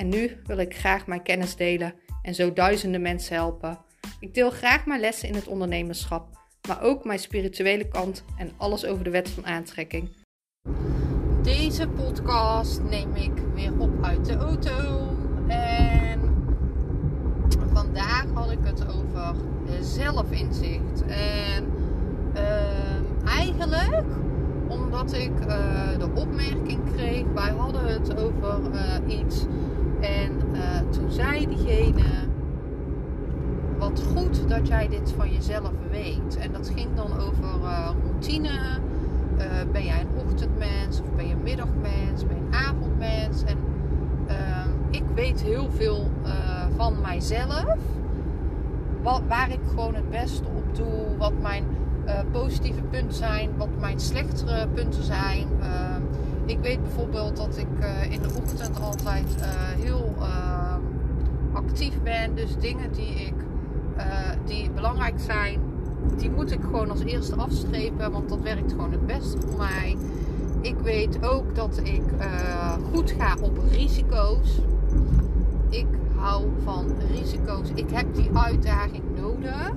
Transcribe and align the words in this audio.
en 0.00 0.08
nu 0.08 0.36
wil 0.46 0.58
ik 0.58 0.76
graag 0.76 1.06
mijn 1.06 1.22
kennis 1.22 1.56
delen 1.56 1.94
en 2.22 2.34
zo 2.34 2.52
duizenden 2.52 3.02
mensen 3.02 3.34
helpen. 3.34 3.78
Ik 4.20 4.34
deel 4.34 4.50
graag 4.50 4.86
mijn 4.86 5.00
lessen 5.00 5.28
in 5.28 5.34
het 5.34 5.46
ondernemerschap, 5.46 6.28
maar 6.68 6.82
ook 6.82 7.04
mijn 7.04 7.18
spirituele 7.18 7.88
kant 7.88 8.24
en 8.36 8.50
alles 8.56 8.86
over 8.86 9.04
de 9.04 9.10
wet 9.10 9.28
van 9.28 9.46
aantrekking. 9.46 10.10
Deze 11.42 11.88
podcast 11.88 12.82
neem 12.82 13.14
ik 13.14 13.32
weer 13.54 13.78
op 13.78 14.04
uit 14.04 14.24
de 14.24 14.36
auto. 14.36 15.08
En 15.48 16.20
vandaag 17.72 18.26
had 18.34 18.50
ik 18.50 18.58
het 18.62 18.86
over 18.88 19.34
zelfinzicht. 19.80 21.04
En 21.06 21.72
uh, 22.34 23.36
eigenlijk 23.36 24.04
omdat 24.68 25.12
ik 25.12 25.32
uh, 25.40 25.98
de 25.98 26.08
opmerking 26.14 26.80
kreeg, 26.94 27.24
wij 27.34 27.50
hadden 27.50 27.84
het 27.84 28.16
over 28.16 28.60
uh, 28.72 29.18
iets 29.18 29.46
en 30.00 30.32
uh, 30.52 30.90
toen 30.90 31.10
zei 31.10 31.46
diegene: 31.46 32.04
Wat 33.78 34.02
goed 34.16 34.48
dat 34.48 34.68
jij 34.68 34.88
dit 34.88 35.12
van 35.16 35.32
jezelf 35.32 35.72
weet. 35.90 36.36
En 36.36 36.52
dat 36.52 36.70
ging 36.74 36.88
dan 36.94 37.12
over 37.12 37.44
uh, 37.62 37.90
routine. 38.02 38.48
Uh, 39.38 39.44
ben 39.72 39.84
jij 39.84 40.00
een 40.00 40.26
ochtendmens 40.26 41.00
of 41.00 41.14
ben 41.16 41.26
je 41.26 41.34
een 41.34 41.42
middagmens? 41.42 42.26
Ben 42.26 42.36
je 42.36 42.42
een 42.42 42.54
avondmens? 42.54 43.42
En 43.44 43.58
ik 44.90 45.02
weet 45.14 45.42
heel 45.42 45.70
veel 45.70 46.10
van 46.76 47.00
mijzelf. 47.00 47.76
Wat, 49.02 49.22
waar 49.28 49.50
ik 49.50 49.60
gewoon 49.68 49.94
het 49.94 50.10
beste 50.10 50.44
op 50.56 50.76
doe. 50.76 51.16
Wat 51.18 51.32
mijn 51.40 51.64
positieve 52.32 52.82
punten 52.82 53.16
zijn. 53.16 53.50
Wat 53.56 53.68
mijn 53.78 54.00
slechtere 54.00 54.68
punten 54.68 55.02
zijn 55.02 55.46
ik 56.50 56.58
weet 56.60 56.82
bijvoorbeeld 56.82 57.36
dat 57.36 57.56
ik 57.56 57.68
uh, 57.80 58.12
in 58.12 58.22
de 58.22 58.28
ochtend 58.42 58.80
altijd 58.80 59.36
uh, 59.38 59.44
heel 59.84 60.14
uh, 60.18 60.74
actief 61.52 62.02
ben. 62.02 62.34
Dus 62.34 62.56
dingen 62.56 62.92
die, 62.92 63.14
ik, 63.14 63.34
die 64.44 64.70
belangrijk 64.70 65.20
zijn, 65.20 65.60
die 66.16 66.30
moet 66.30 66.52
ik 66.52 66.60
gewoon 66.60 66.90
als 66.90 67.04
eerste 67.04 67.34
afstrepen. 67.34 68.12
Want 68.12 68.28
dat 68.28 68.40
werkt 68.40 68.70
gewoon 68.70 68.92
het 68.92 69.06
beste 69.06 69.38
voor 69.46 69.58
mij. 69.58 69.96
Ik 70.60 70.76
weet 70.82 71.22
ook 71.22 71.54
dat 71.54 71.80
ik 71.82 72.02
goed 72.92 73.14
ga 73.18 73.36
op 73.40 73.58
risico's. 73.70 74.60
Ik 75.68 75.86
hou 76.16 76.46
van 76.64 76.86
risico's. 77.12 77.68
Ik 77.74 77.90
heb 77.90 78.14
die 78.14 78.30
uitdaging 78.32 79.04
nodig. 79.20 79.72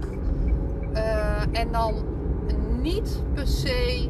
en 1.52 1.72
dan 1.72 1.94
niet 2.82 3.24
per 3.34 3.48
se 3.48 4.10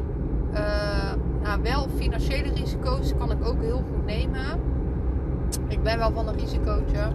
nou, 1.44 1.62
wel 1.62 1.86
financiële 1.96 2.52
risico's 2.54 3.12
kan 3.18 3.30
ik 3.30 3.46
ook 3.46 3.60
heel 3.60 3.82
goed 3.92 4.06
nemen. 4.06 4.60
Ik 5.68 5.82
ben 5.82 5.98
wel 5.98 6.12
van 6.12 6.28
een 6.28 6.38
risicootje. 6.38 7.10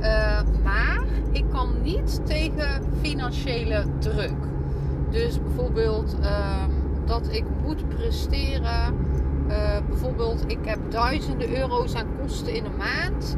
Uh, 0.00 0.40
maar 0.62 1.00
ik 1.32 1.44
kan 1.50 1.68
niet 1.82 2.26
tegen 2.26 2.82
financiële 3.00 3.84
druk. 3.98 4.34
Dus 5.10 5.40
bijvoorbeeld 5.42 6.16
uh, 6.20 6.64
dat 7.04 7.28
ik 7.30 7.44
moet 7.62 7.88
presteren. 7.88 8.94
Uh, 9.48 9.76
bijvoorbeeld, 9.88 10.44
ik 10.46 10.58
heb 10.62 10.78
duizenden 10.88 11.58
euro's 11.60 11.94
aan 11.94 12.06
kosten 12.20 12.54
in 12.54 12.64
een 12.64 12.76
maand. 12.76 13.36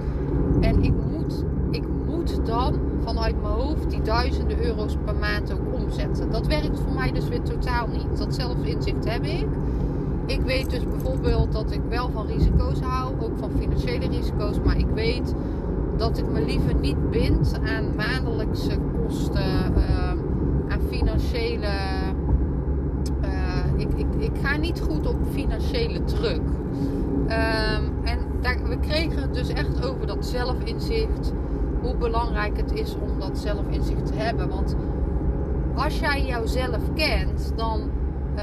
En 0.60 0.82
ik 0.82 0.92
moet, 1.10 1.44
ik 1.70 1.84
moet 2.06 2.46
dan 2.46 2.80
vanuit 3.04 3.42
mijn 3.42 3.54
hoofd 3.54 3.90
die 3.90 4.02
duizenden 4.02 4.64
euro's 4.64 4.96
per 5.04 5.14
maand 5.14 5.52
ook 5.52 5.74
omzetten. 5.82 6.30
Dat 6.30 6.46
werkt 6.46 6.80
voor 6.80 6.94
mij 6.94 7.12
dus 7.12 7.28
weer 7.28 7.42
totaal 7.42 7.86
niet. 7.86 8.18
Dat 8.18 8.34
zelfinzicht 8.34 9.10
heb 9.10 9.24
ik. 9.24 9.46
Ik 10.26 10.40
weet 10.40 10.70
dus 10.70 10.84
bijvoorbeeld 10.88 11.52
dat 11.52 11.70
ik 11.70 11.80
wel 11.88 12.10
van 12.10 12.26
risico's 12.26 12.80
hou, 12.80 13.14
ook 13.20 13.38
van 13.38 13.50
financiële 13.58 14.08
risico's, 14.08 14.60
maar 14.64 14.78
ik 14.78 14.88
weet 14.94 15.34
dat 15.96 16.18
ik 16.18 16.28
me 16.28 16.44
liever 16.44 16.74
niet 16.74 17.10
bind 17.10 17.58
aan 17.64 17.94
maandelijkse 17.96 18.78
kosten, 18.96 19.72
uh, 19.76 20.10
aan 20.68 20.80
financiële. 20.90 21.66
Uh, 23.24 23.64
ik, 23.76 23.88
ik, 23.96 24.06
ik 24.18 24.32
ga 24.42 24.56
niet 24.56 24.80
goed 24.80 25.06
op 25.06 25.16
financiële 25.32 26.04
druk. 26.04 26.40
Um, 26.40 28.04
en 28.04 28.18
daar, 28.40 28.68
we 28.68 28.78
kregen 28.78 29.22
het 29.22 29.34
dus 29.34 29.48
echt 29.48 29.86
over 29.86 30.06
dat 30.06 30.26
zelfinzicht. 30.26 31.32
Hoe 31.82 31.96
belangrijk 31.96 32.56
het 32.56 32.72
is 32.72 32.94
om 32.94 33.20
dat 33.20 33.38
zelfinzicht 33.38 34.06
te 34.06 34.14
hebben. 34.14 34.48
Want 34.48 34.76
als 35.74 35.98
jij 35.98 36.24
jouzelf 36.26 36.92
kent, 36.94 37.52
dan. 37.56 37.80
Uh, 38.36 38.42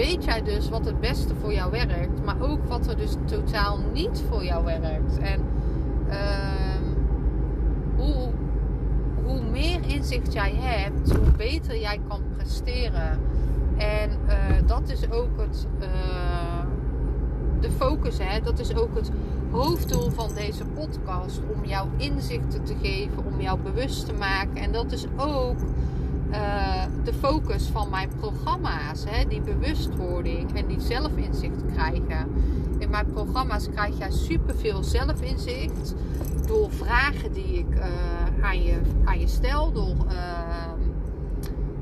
weet 0.00 0.24
jij 0.24 0.42
dus 0.42 0.68
wat 0.68 0.84
het 0.84 1.00
beste 1.00 1.34
voor 1.34 1.52
jou 1.52 1.70
werkt, 1.70 2.24
maar 2.24 2.40
ook 2.40 2.68
wat 2.68 2.86
er 2.86 2.96
dus 2.96 3.14
totaal 3.24 3.78
niet 3.92 4.22
voor 4.28 4.44
jou 4.44 4.64
werkt. 4.64 5.18
En 5.18 5.40
uh, 6.08 6.16
hoe, 7.96 8.30
hoe 9.24 9.42
meer 9.50 9.80
inzicht 9.86 10.32
jij 10.32 10.54
hebt, 10.54 11.12
hoe 11.12 11.30
beter 11.36 11.80
jij 11.80 12.00
kan 12.08 12.22
presteren. 12.36 13.18
En 13.76 14.10
uh, 14.10 14.36
dat 14.66 14.88
is 14.88 15.10
ook 15.10 15.40
het, 15.40 15.66
uh, 15.80 15.88
de 17.60 17.70
focus, 17.70 18.18
hè? 18.18 18.40
dat 18.40 18.58
is 18.58 18.74
ook 18.76 18.94
het 18.94 19.10
hoofddoel 19.50 20.10
van 20.10 20.34
deze 20.34 20.64
podcast. 20.64 21.40
Om 21.56 21.64
jou 21.64 21.88
inzichten 21.96 22.64
te 22.64 22.74
geven, 22.82 23.24
om 23.24 23.40
jou 23.40 23.58
bewust 23.58 24.06
te 24.06 24.12
maken. 24.12 24.56
En 24.56 24.72
dat 24.72 24.92
is 24.92 25.06
ook 25.16 25.58
de 27.10 27.16
focus 27.16 27.66
van 27.66 27.90
mijn 27.90 28.08
programma's. 28.20 29.04
Hè, 29.06 29.24
die 29.28 29.40
bewustwording 29.40 30.56
en 30.56 30.66
die 30.66 30.80
zelfinzicht 30.80 31.64
krijgen. 31.72 32.26
In 32.78 32.90
mijn 32.90 33.06
programma's 33.12 33.68
krijg 33.70 33.98
jij 33.98 34.10
superveel 34.10 34.82
zelfinzicht. 34.82 35.94
Door 36.46 36.70
vragen 36.70 37.32
die 37.32 37.58
ik 37.58 37.74
uh, 37.74 37.84
aan, 38.42 38.62
je, 38.62 38.80
aan 39.04 39.20
je 39.20 39.26
stel. 39.26 39.72
Door 39.72 39.96
uh, 40.08 40.72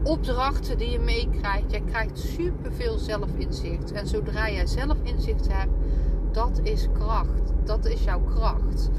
opdrachten 0.03 0.79
die 0.79 0.91
je 0.91 0.99
meekrijgt. 0.99 1.71
Jij 1.71 1.83
krijgt 1.87 2.19
superveel 2.19 2.99
zelfinzicht. 2.99 3.93
En 3.93 4.07
zodra 4.07 4.51
jij 4.51 4.67
zelfinzicht 4.67 5.53
hebt, 5.53 5.73
dat 6.33 6.61
is 6.63 6.89
kracht. 6.93 7.53
Dat 7.65 7.87
is 7.87 8.05
jouw 8.05 8.21
kracht. 8.21 8.91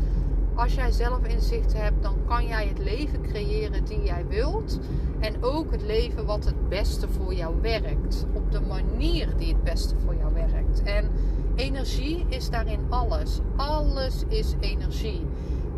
Als 0.59 0.75
jij 0.75 0.91
zelf 0.91 1.27
inzicht 1.27 1.73
hebt, 1.73 2.03
dan 2.03 2.15
kan 2.27 2.47
jij 2.47 2.67
het 2.67 2.79
leven 2.79 3.21
creëren 3.21 3.85
die 3.85 4.03
jij 4.03 4.25
wilt. 4.27 4.79
En 5.19 5.43
ook 5.43 5.71
het 5.71 5.81
leven 5.81 6.25
wat 6.25 6.45
het 6.45 6.69
beste 6.69 7.07
voor 7.07 7.33
jou 7.33 7.55
werkt. 7.61 8.25
Op 8.33 8.51
de 8.51 8.59
manier 8.59 9.37
die 9.37 9.47
het 9.53 9.63
beste 9.63 9.95
voor 10.05 10.15
jou 10.15 10.33
werkt. 10.33 10.83
En 10.83 11.09
energie 11.55 12.25
is 12.29 12.49
daarin 12.49 12.79
alles. 12.89 13.39
Alles 13.55 14.23
is 14.27 14.55
energie. 14.59 15.25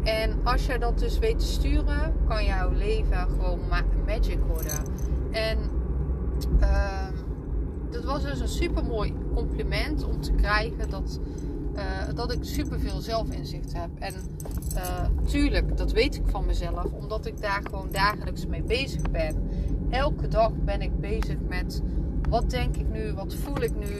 En 0.03 0.39
als 0.43 0.65
jij 0.65 0.77
dat 0.77 0.99
dus 0.99 1.19
weet 1.19 1.39
te 1.39 1.45
sturen, 1.45 2.13
kan 2.27 2.45
jouw 2.45 2.71
leven 2.71 3.27
gewoon 3.29 3.59
magic 4.05 4.39
worden. 4.47 4.83
En 5.31 5.57
uh, 6.61 7.07
dat 7.89 8.03
was 8.03 8.23
dus 8.23 8.39
een 8.39 8.47
super 8.47 8.83
mooi 8.83 9.13
compliment 9.35 10.03
om 10.03 10.21
te 10.21 10.31
krijgen 10.31 10.89
dat 10.89 11.19
uh, 11.75 11.81
dat 12.15 12.31
ik 12.31 12.39
superveel 12.41 12.99
zelfinzicht 12.99 13.73
heb. 13.73 13.89
En 13.99 14.13
uh, 14.75 15.05
tuurlijk, 15.25 15.77
dat 15.77 15.91
weet 15.91 16.15
ik 16.15 16.23
van 16.25 16.45
mezelf, 16.45 16.85
omdat 16.91 17.25
ik 17.25 17.41
daar 17.41 17.61
gewoon 17.63 17.87
dagelijks 17.91 18.45
mee 18.45 18.63
bezig 18.63 19.01
ben. 19.11 19.49
Elke 19.89 20.27
dag 20.27 20.51
ben 20.53 20.81
ik 20.81 20.99
bezig 20.99 21.37
met 21.47 21.81
wat 22.29 22.49
denk 22.49 22.75
ik 22.75 22.89
nu, 22.89 23.13
wat 23.13 23.33
voel 23.33 23.61
ik 23.61 23.75
nu. 23.75 23.99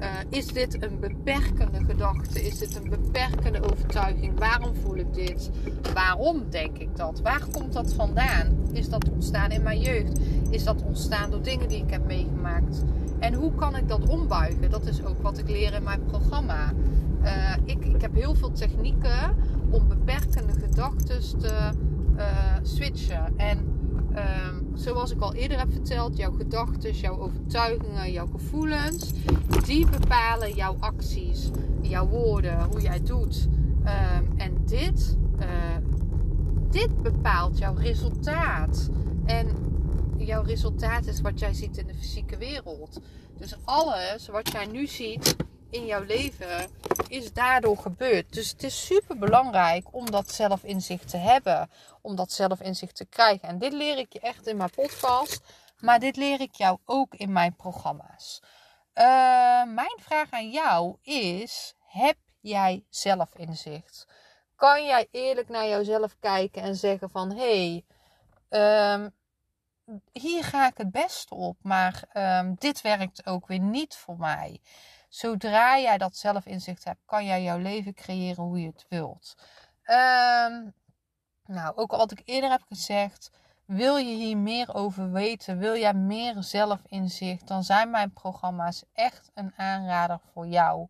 Uh, 0.00 0.08
is 0.28 0.46
dit 0.46 0.82
een 0.82 1.00
beperkende 1.00 1.84
gedachte? 1.84 2.46
Is 2.46 2.58
dit 2.58 2.76
een 2.76 2.90
beperkende 2.90 3.72
overtuiging? 3.72 4.38
Waarom 4.38 4.74
voel 4.74 4.96
ik 4.96 5.14
dit? 5.14 5.50
Waarom 5.94 6.42
denk 6.50 6.78
ik 6.78 6.96
dat? 6.96 7.20
Waar 7.20 7.46
komt 7.52 7.72
dat 7.72 7.92
vandaan? 7.92 8.68
Is 8.72 8.88
dat 8.88 9.10
ontstaan 9.10 9.50
in 9.50 9.62
mijn 9.62 9.80
jeugd? 9.80 10.18
Is 10.50 10.64
dat 10.64 10.82
ontstaan 10.82 11.30
door 11.30 11.42
dingen 11.42 11.68
die 11.68 11.82
ik 11.82 11.90
heb 11.90 12.06
meegemaakt? 12.06 12.82
En 13.24 13.34
hoe 13.34 13.54
kan 13.54 13.76
ik 13.76 13.88
dat 13.88 14.08
ombuigen? 14.08 14.70
Dat 14.70 14.86
is 14.86 15.04
ook 15.04 15.22
wat 15.22 15.38
ik 15.38 15.48
leer 15.48 15.74
in 15.74 15.82
mijn 15.82 16.04
programma. 16.04 16.72
Uh, 17.22 17.54
ik, 17.64 17.84
ik 17.84 18.00
heb 18.00 18.14
heel 18.14 18.34
veel 18.34 18.52
technieken 18.52 19.36
om 19.70 19.88
beperkende 19.88 20.52
gedachten 20.52 21.38
te 21.38 21.70
uh, 22.16 22.24
switchen. 22.62 23.32
En 23.36 23.58
uh, 24.12 24.20
zoals 24.74 25.10
ik 25.10 25.20
al 25.20 25.34
eerder 25.34 25.58
heb 25.58 25.72
verteld, 25.72 26.16
jouw 26.16 26.32
gedachten, 26.32 26.92
jouw 26.92 27.18
overtuigingen, 27.18 28.12
jouw 28.12 28.26
gevoelens, 28.26 29.12
die 29.64 29.86
bepalen 29.86 30.54
jouw 30.54 30.76
acties, 30.80 31.50
jouw 31.80 32.06
woorden, 32.06 32.62
hoe 32.70 32.80
jij 32.80 33.02
doet. 33.02 33.48
Ehm, 33.84 34.24
en 34.36 34.52
dit, 34.64 35.16
uh, 35.38 35.46
dit 36.70 37.02
bepaalt 37.02 37.58
jouw 37.58 37.74
resultaat. 37.74 38.90
En 39.24 39.46
jouw 40.16 40.42
resultaat 40.42 41.06
is 41.06 41.20
wat 41.20 41.38
jij 41.38 41.52
ziet 41.52 41.76
in 41.76 41.86
de 41.86 41.94
fysieke 41.94 42.36
wereld. 42.36 43.00
Dus 43.36 43.56
alles 43.64 44.26
wat 44.26 44.52
jij 44.52 44.66
nu 44.66 44.86
ziet 44.86 45.36
in 45.70 45.86
jouw 45.86 46.02
leven 46.02 46.70
is 47.08 47.32
daardoor 47.32 47.76
gebeurd. 47.76 48.32
Dus 48.32 48.50
het 48.50 48.62
is 48.62 48.86
super 48.86 49.18
belangrijk 49.18 49.86
om 49.90 50.10
dat 50.10 50.30
zelfinzicht 50.30 51.08
te 51.08 51.16
hebben, 51.16 51.70
om 52.00 52.16
dat 52.16 52.32
zelfinzicht 52.32 52.96
te 52.96 53.04
krijgen. 53.04 53.48
En 53.48 53.58
dit 53.58 53.72
leer 53.72 53.98
ik 53.98 54.12
je 54.12 54.20
echt 54.20 54.46
in 54.46 54.56
mijn 54.56 54.70
podcast, 54.70 55.40
maar 55.80 55.98
dit 55.98 56.16
leer 56.16 56.40
ik 56.40 56.54
jou 56.54 56.78
ook 56.84 57.14
in 57.14 57.32
mijn 57.32 57.56
programma's. 57.56 58.40
Uh, 58.94 59.04
mijn 59.64 59.98
vraag 60.00 60.30
aan 60.30 60.50
jou 60.50 60.96
is: 61.02 61.74
heb 61.78 62.16
jij 62.40 62.84
zelfinzicht? 62.88 64.06
Kan 64.56 64.84
jij 64.84 65.08
eerlijk 65.10 65.48
naar 65.48 65.68
jezelf 65.68 66.16
kijken 66.20 66.62
en 66.62 66.76
zeggen 66.76 67.10
van 67.10 67.30
hé, 67.30 67.82
hey, 68.50 68.94
um, 68.94 69.14
hier 70.12 70.44
ga 70.44 70.66
ik 70.66 70.76
het 70.76 70.90
best 70.90 71.30
op, 71.30 71.56
maar 71.62 72.02
um, 72.12 72.54
dit 72.58 72.80
werkt 72.80 73.26
ook 73.26 73.46
weer 73.46 73.60
niet 73.60 73.96
voor 73.96 74.18
mij. 74.18 74.60
Zodra 75.08 75.78
jij 75.78 75.98
dat 75.98 76.16
zelfinzicht 76.16 76.84
hebt, 76.84 77.00
kan 77.06 77.24
jij 77.24 77.42
jouw 77.42 77.58
leven 77.58 77.94
creëren 77.94 78.44
hoe 78.44 78.60
je 78.60 78.66
het 78.66 78.86
wilt. 78.88 79.34
Um, 79.86 80.74
nou, 81.44 81.76
ook 81.76 81.92
al 81.92 81.98
wat 81.98 82.10
ik 82.10 82.22
eerder 82.24 82.50
heb 82.50 82.62
gezegd, 82.68 83.30
wil 83.64 83.96
je 83.96 84.14
hier 84.14 84.36
meer 84.36 84.74
over 84.74 85.12
weten, 85.12 85.58
wil 85.58 85.76
jij 85.76 85.94
meer 85.94 86.42
zelfinzicht, 86.42 87.46
dan 87.46 87.64
zijn 87.64 87.90
mijn 87.90 88.12
programma's 88.12 88.84
echt 88.92 89.30
een 89.34 89.52
aanrader 89.56 90.20
voor 90.32 90.46
jou. 90.46 90.88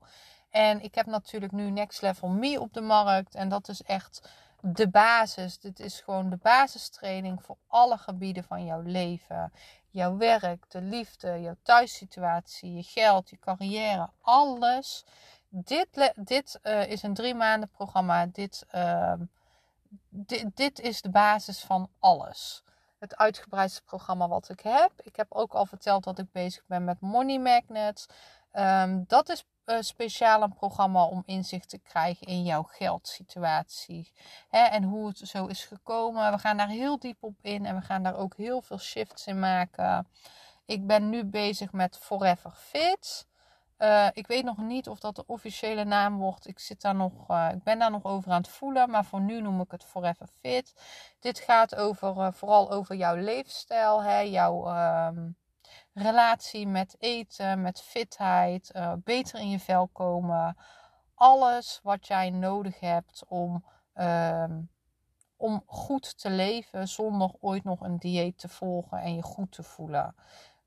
En 0.50 0.82
ik 0.82 0.94
heb 0.94 1.06
natuurlijk 1.06 1.52
nu 1.52 1.70
Next 1.70 2.02
Level 2.02 2.29
Me 2.29 2.61
op 2.61 2.73
de 2.73 2.81
markt 2.81 3.35
en 3.35 3.49
dat 3.49 3.69
is 3.69 3.82
echt 3.82 4.29
de 4.66 4.88
basis. 4.88 5.58
Dit 5.58 5.81
is 5.81 6.00
gewoon 6.00 6.31
de 6.31 6.37
basistraining 6.37 7.43
voor 7.43 7.56
alle 7.66 7.99
gebieden 7.99 8.44
van 8.44 8.64
jouw 8.64 8.81
leven. 8.81 9.52
Jouw 9.90 10.16
werk, 10.16 10.70
de 10.70 10.81
liefde, 10.81 11.40
jouw 11.40 11.56
thuissituatie, 11.62 12.75
je 12.75 12.82
geld, 12.82 13.31
je 13.31 13.38
carrière, 13.38 14.11
alles. 14.20 15.05
Dit, 15.49 16.12
dit 16.14 16.61
uh, 16.62 16.87
is 16.87 17.02
een 17.02 17.14
drie 17.14 17.34
maanden 17.34 17.69
programma. 17.69 18.26
Dit, 18.26 18.66
uh, 18.75 19.12
dit, 20.08 20.56
dit 20.56 20.81
is 20.81 21.02
de 21.02 21.10
basis 21.10 21.60
van 21.60 21.90
alles. 21.99 22.62
Het 22.99 23.17
uitgebreidste 23.17 23.82
programma 23.82 24.28
wat 24.28 24.49
ik 24.49 24.60
heb. 24.60 24.93
Ik 25.02 25.17
heb 25.17 25.26
ook 25.32 25.52
al 25.52 25.67
verteld 25.67 26.05
dat 26.05 26.19
ik 26.19 26.32
bezig 26.32 26.64
ben 26.67 26.84
met 26.84 27.00
Money 27.00 27.38
Magnets. 27.38 28.06
Um, 28.52 29.05
dat 29.06 29.28
is 29.28 29.44
uh, 29.66 29.76
speciaal 29.81 30.43
een 30.43 30.55
programma 30.55 31.05
om 31.05 31.22
inzicht 31.26 31.69
te 31.69 31.78
krijgen 31.78 32.26
in 32.26 32.43
jouw 32.43 32.62
geldsituatie. 32.62 34.12
Hè, 34.49 34.58
en 34.58 34.82
hoe 34.82 35.08
het 35.08 35.19
zo 35.19 35.46
is 35.46 35.64
gekomen. 35.64 36.32
We 36.32 36.38
gaan 36.38 36.56
daar 36.56 36.69
heel 36.69 36.99
diep 36.99 37.16
op 37.20 37.34
in 37.43 37.66
en 37.66 37.75
we 37.75 37.82
gaan 37.82 38.02
daar 38.02 38.16
ook 38.16 38.37
heel 38.37 38.62
veel 38.62 38.78
shifts 38.78 39.26
in 39.26 39.38
maken. 39.38 40.08
Ik 40.66 40.87
ben 40.87 41.11
nu 41.11 41.25
bezig 41.25 41.72
met 41.72 41.99
Forever 41.99 42.50
Fit. 42.50 43.26
Uh, 43.78 44.08
ik 44.12 44.26
weet 44.26 44.44
nog 44.44 44.56
niet 44.58 44.88
of 44.88 44.99
dat 44.99 45.16
de 45.16 45.26
officiële 45.26 45.84
naam 45.84 46.19
wordt. 46.19 46.49
Ik, 46.49 46.58
zit 46.58 46.81
daar 46.81 46.94
nog, 46.94 47.31
uh, 47.31 47.49
ik 47.55 47.62
ben 47.62 47.78
daar 47.78 47.90
nog 47.90 48.05
over 48.05 48.31
aan 48.31 48.40
het 48.40 48.49
voelen. 48.49 48.90
Maar 48.90 49.05
voor 49.05 49.20
nu 49.20 49.40
noem 49.40 49.60
ik 49.60 49.70
het 49.70 49.84
Forever 49.84 50.26
Fit. 50.40 50.75
Dit 51.20 51.38
gaat 51.38 51.75
over, 51.75 52.32
vooral 52.32 52.70
over 52.70 52.96
jouw 52.96 53.17
leefstijl. 53.17 54.02
Hè, 54.02 54.19
jouw, 54.19 54.67
ehm, 54.67 55.28
relatie 55.94 56.67
met 56.67 56.96
eten, 56.99 57.62
met 57.62 57.81
fitheid, 57.81 58.70
uh, 58.76 58.93
beter 58.99 59.41
in 59.41 59.50
je 59.50 59.58
vel 59.58 59.88
komen. 59.88 60.56
Alles 61.14 61.81
wat 61.82 62.06
jij 62.06 62.31
nodig 62.31 62.81
hebt 62.81 63.25
om, 63.29 63.64
uh, 63.94 64.44
om 65.37 65.62
goed 65.67 66.19
te 66.19 66.31
leven 66.31 66.88
zonder 66.88 67.31
ooit 67.41 67.64
nog 67.64 67.81
een 67.81 67.99
dieet 67.99 68.38
te 68.38 68.49
volgen 68.49 69.00
en 69.00 69.14
je 69.14 69.23
goed 69.23 69.52
te 69.52 69.62
voelen. 69.62 70.14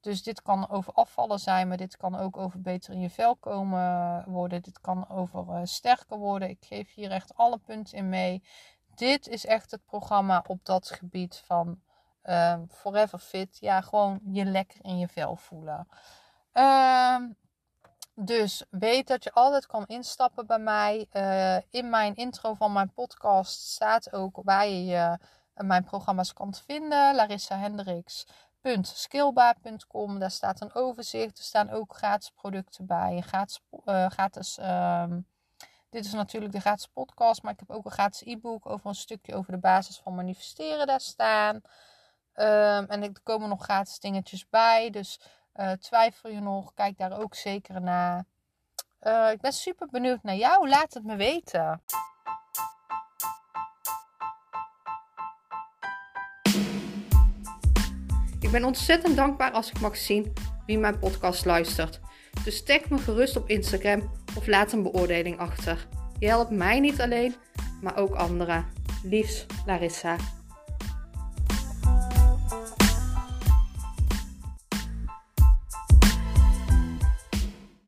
Dus 0.01 0.23
dit 0.23 0.41
kan 0.41 0.69
over 0.69 0.93
afvallen 0.93 1.39
zijn, 1.39 1.67
maar 1.67 1.77
dit 1.77 1.97
kan 1.97 2.15
ook 2.15 2.37
over 2.37 2.61
beter 2.61 2.93
in 2.93 2.99
je 2.99 3.09
vel 3.09 3.35
komen 3.35 4.23
worden. 4.27 4.61
Dit 4.61 4.81
kan 4.81 5.09
over 5.09 5.45
uh, 5.49 5.59
sterker 5.63 6.17
worden. 6.17 6.49
Ik 6.49 6.65
geef 6.65 6.93
hier 6.93 7.11
echt 7.11 7.35
alle 7.35 7.57
punten 7.57 7.97
in 7.97 8.09
mee. 8.09 8.43
Dit 8.95 9.27
is 9.27 9.45
echt 9.45 9.71
het 9.71 9.85
programma 9.85 10.43
op 10.47 10.65
dat 10.65 10.89
gebied 10.89 11.43
van 11.45 11.81
uh, 12.29 12.59
forever 12.69 13.19
fit. 13.19 13.57
Ja, 13.59 13.81
gewoon 13.81 14.19
je 14.23 14.45
lekker 14.45 14.79
in 14.81 14.97
je 14.97 15.07
vel 15.07 15.35
voelen. 15.35 15.87
Uh, 16.53 17.17
dus 18.15 18.63
weet 18.69 19.07
dat 19.07 19.23
je 19.23 19.31
altijd 19.31 19.65
kan 19.65 19.85
instappen 19.85 20.47
bij 20.47 20.59
mij. 20.59 21.07
Uh, 21.13 21.57
in 21.69 21.89
mijn 21.89 22.15
intro 22.15 22.53
van 22.53 22.73
mijn 22.73 22.93
podcast 22.93 23.61
staat 23.61 24.13
ook 24.13 24.39
waar 24.43 24.67
je 24.67 24.85
je 24.85 25.17
mijn 25.53 25.83
programma's 25.83 26.33
kan 26.33 26.53
vinden. 26.53 27.15
Larissa. 27.15 27.69
Daar 30.19 30.31
staat 30.31 30.61
een 30.61 30.73
overzicht. 30.73 31.37
Er 31.37 31.43
staan 31.43 31.69
ook 31.69 31.95
gratis 31.95 32.29
producten 32.29 32.85
bij. 32.85 33.21
Gratis, 33.21 33.59
uh, 33.85 34.05
gratis 34.09 34.57
um, 34.61 35.27
dit 35.89 36.05
is 36.05 36.13
natuurlijk 36.13 36.53
de 36.53 36.59
gratis 36.59 36.87
podcast, 36.87 37.43
maar 37.43 37.53
ik 37.53 37.59
heb 37.59 37.71
ook 37.71 37.85
een 37.85 37.91
gratis 37.91 38.21
e-book 38.21 38.65
over 38.65 38.87
een 38.87 38.95
stukje 38.95 39.35
over 39.35 39.51
de 39.51 39.57
basis 39.57 39.97
van 39.97 40.15
manifesteren 40.15 40.87
daar 40.87 41.01
staan. 41.01 41.61
Um, 42.39 42.85
en 42.85 43.03
er 43.03 43.11
komen 43.23 43.49
nog 43.49 43.63
gratis 43.63 43.99
dingetjes 43.99 44.49
bij. 44.49 44.89
Dus 44.89 45.19
uh, 45.55 45.71
twijfel 45.71 46.29
je 46.29 46.39
nog, 46.39 46.73
kijk 46.73 46.97
daar 46.97 47.19
ook 47.19 47.35
zeker 47.35 47.81
naar. 47.81 48.25
Uh, 49.01 49.31
ik 49.31 49.41
ben 49.41 49.53
super 49.53 49.87
benieuwd 49.91 50.23
naar 50.23 50.35
jou. 50.35 50.69
Laat 50.69 50.93
het 50.93 51.03
me 51.03 51.15
weten. 51.15 51.81
Ik 58.39 58.51
ben 58.51 58.65
ontzettend 58.65 59.15
dankbaar 59.15 59.51
als 59.51 59.69
ik 59.69 59.79
mag 59.79 59.97
zien 59.97 60.33
wie 60.65 60.77
mijn 60.77 60.99
podcast 60.99 61.45
luistert. 61.45 61.99
Dus 62.43 62.63
tag 62.63 62.89
me 62.89 62.97
gerust 62.97 63.35
op 63.35 63.49
Instagram 63.49 64.11
of 64.37 64.47
laat 64.47 64.71
een 64.71 64.83
beoordeling 64.83 65.39
achter. 65.39 65.87
Je 66.19 66.27
helpt 66.27 66.51
mij 66.51 66.79
niet 66.79 67.01
alleen, 67.01 67.35
maar 67.81 67.97
ook 67.97 68.15
anderen. 68.15 68.65
Liefs, 69.03 69.45
Larissa. 69.65 70.15